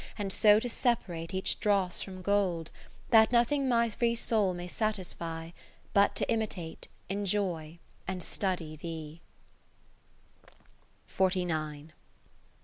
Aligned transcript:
And 0.17 0.33
so 0.33 0.59
to 0.59 0.67
separate 0.67 1.31
each 1.31 1.59
dross 1.59 2.01
from 2.01 2.23
gold. 2.23 2.71
That 3.11 3.31
nothing 3.31 3.69
my 3.69 3.91
free 3.91 4.15
Soul 4.15 4.55
may 4.55 4.65
satisfy, 4.67 5.49
59 5.89 5.91
But 5.93 6.15
t' 6.15 6.25
imitate, 6.27 6.87
enjoy, 7.07 7.77
and 8.07 8.23
study 8.23 8.75
thee. 8.75 9.21